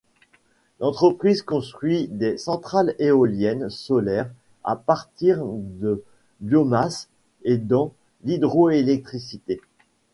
L'entreprise 0.79 1.43
construit 1.43 2.07
des 2.07 2.39
centrales 2.39 2.95
éoliennes, 2.97 3.69
solaires, 3.69 4.31
à 4.63 4.75
partir 4.75 5.43
de 5.45 6.03
biomasse 6.39 7.07
et 7.43 7.57
dans 7.59 7.93
l'hydroélectricité. 8.23 9.61